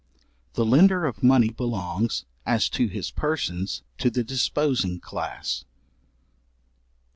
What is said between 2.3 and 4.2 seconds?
as to his persons, to